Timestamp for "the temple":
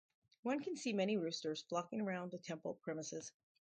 2.31-2.73